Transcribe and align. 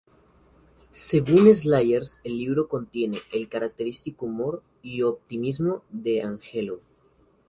Según 0.89 1.53
Slayers, 1.53 2.21
el 2.23 2.39
libro 2.39 2.67
contiene 2.67 3.19
"el 3.31 3.47
característico 3.49 4.25
humor 4.25 4.63
y 4.81 5.03
optimismo 5.03 5.83
de 5.91 6.23
Angelou". 6.23 6.81